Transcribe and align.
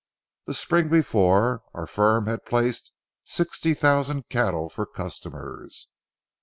The 0.47 0.55
spring 0.55 0.89
before, 0.89 1.61
our 1.75 1.85
firm 1.85 2.25
had 2.25 2.43
placed 2.43 2.91
sixty 3.23 3.75
thousand 3.75 4.29
cattle 4.29 4.67
for 4.67 4.87
customers. 4.87 5.89